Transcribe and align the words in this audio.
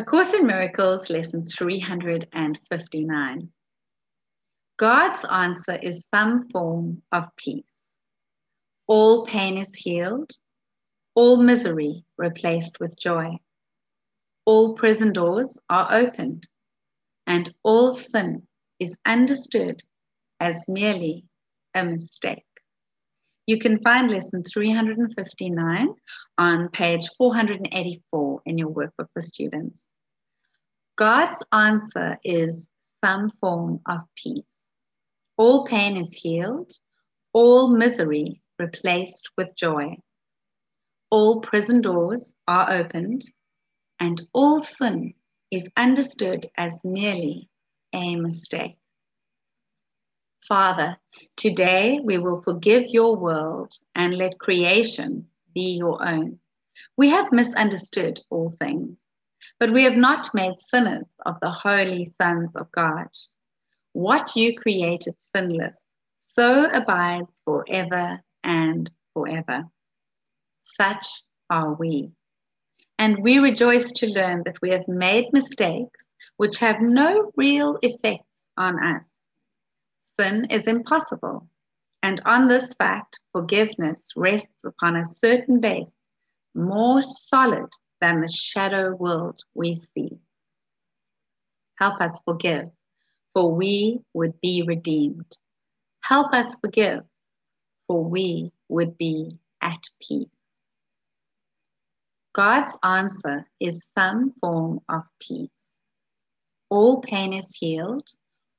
A 0.00 0.02
Course 0.02 0.32
in 0.32 0.46
Miracles, 0.46 1.10
lesson 1.10 1.44
359. 1.44 3.50
God's 4.78 5.26
answer 5.30 5.78
is 5.82 6.08
some 6.08 6.48
form 6.48 7.02
of 7.12 7.26
peace. 7.36 7.74
All 8.86 9.26
pain 9.26 9.58
is 9.58 9.74
healed, 9.74 10.30
all 11.14 11.36
misery 11.36 12.02
replaced 12.16 12.80
with 12.80 12.98
joy. 12.98 13.36
All 14.46 14.74
prison 14.74 15.12
doors 15.12 15.58
are 15.68 15.86
opened, 15.90 16.46
and 17.26 17.52
all 17.62 17.92
sin 17.92 18.46
is 18.78 18.96
understood 19.04 19.82
as 20.40 20.64
merely 20.66 21.26
a 21.74 21.84
mistake. 21.84 22.46
You 23.46 23.58
can 23.58 23.82
find 23.82 24.10
lesson 24.10 24.44
359 24.44 25.88
on 26.38 26.68
page 26.70 27.06
484 27.18 28.40
in 28.46 28.56
your 28.56 28.70
workbook 28.70 29.08
for 29.12 29.20
students. 29.20 29.82
God's 31.00 31.42
answer 31.50 32.18
is 32.24 32.68
some 33.02 33.30
form 33.40 33.80
of 33.86 34.02
peace. 34.16 34.52
All 35.38 35.64
pain 35.64 35.96
is 35.96 36.12
healed, 36.12 36.74
all 37.32 37.74
misery 37.74 38.42
replaced 38.58 39.30
with 39.38 39.56
joy. 39.56 39.96
All 41.08 41.40
prison 41.40 41.80
doors 41.80 42.34
are 42.46 42.70
opened, 42.70 43.24
and 43.98 44.20
all 44.34 44.60
sin 44.60 45.14
is 45.50 45.70
understood 45.74 46.44
as 46.58 46.78
merely 46.84 47.48
a 47.94 48.16
mistake. 48.16 48.76
Father, 50.46 50.98
today 51.34 51.98
we 52.04 52.18
will 52.18 52.42
forgive 52.42 52.88
your 52.88 53.16
world 53.16 53.74
and 53.94 54.18
let 54.18 54.38
creation 54.38 55.28
be 55.54 55.78
your 55.78 56.06
own. 56.06 56.40
We 56.98 57.08
have 57.08 57.32
misunderstood 57.32 58.20
all 58.28 58.50
things 58.50 59.02
but 59.58 59.72
we 59.72 59.84
have 59.84 59.96
not 59.96 60.34
made 60.34 60.60
sinners 60.60 61.06
of 61.26 61.36
the 61.40 61.50
holy 61.50 62.06
sons 62.06 62.54
of 62.56 62.70
God. 62.72 63.08
What 63.92 64.36
you 64.36 64.56
created 64.56 65.20
sinless, 65.20 65.80
so 66.18 66.64
abides 66.72 67.30
forever 67.44 68.20
and 68.44 68.90
forever. 69.14 69.64
Such 70.62 71.22
are 71.48 71.74
we. 71.74 72.12
And 72.98 73.22
we 73.22 73.38
rejoice 73.38 73.90
to 73.92 74.06
learn 74.06 74.42
that 74.44 74.60
we 74.60 74.70
have 74.70 74.86
made 74.86 75.32
mistakes 75.32 76.04
which 76.36 76.58
have 76.58 76.80
no 76.80 77.32
real 77.36 77.78
effects 77.82 78.28
on 78.56 78.82
us. 78.82 79.04
Sin 80.18 80.46
is 80.50 80.66
impossible, 80.66 81.48
and 82.02 82.20
on 82.24 82.48
this 82.48 82.74
fact, 82.74 83.20
forgiveness 83.32 84.12
rests 84.16 84.64
upon 84.64 84.96
a 84.96 85.04
certain 85.04 85.60
base, 85.60 85.94
more 86.54 87.00
solid 87.02 87.70
than 88.00 88.18
the 88.18 88.28
shadow 88.28 88.94
world 88.94 89.38
we 89.54 89.74
see. 89.74 90.18
Help 91.78 92.00
us 92.00 92.20
forgive, 92.24 92.70
for 93.34 93.54
we 93.54 94.00
would 94.14 94.40
be 94.40 94.62
redeemed. 94.66 95.36
Help 96.02 96.32
us 96.32 96.56
forgive, 96.56 97.04
for 97.86 98.04
we 98.04 98.52
would 98.68 98.96
be 98.98 99.38
at 99.60 99.82
peace. 100.00 100.28
God's 102.32 102.78
answer 102.82 103.46
is 103.58 103.86
some 103.98 104.32
form 104.40 104.80
of 104.88 105.02
peace. 105.20 105.50
All 106.68 107.00
pain 107.00 107.32
is 107.32 107.48
healed, 107.52 108.08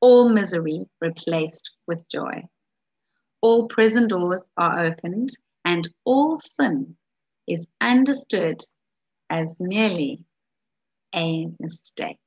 all 0.00 0.28
misery 0.28 0.86
replaced 1.00 1.72
with 1.86 2.08
joy. 2.08 2.44
All 3.40 3.66
prison 3.68 4.08
doors 4.08 4.42
are 4.56 4.84
opened, 4.84 5.36
and 5.64 5.88
all 6.04 6.36
sin 6.36 6.96
is 7.48 7.66
understood 7.80 8.62
as 9.30 9.56
merely 9.60 10.20
a 11.14 11.46
mistake. 11.58 12.18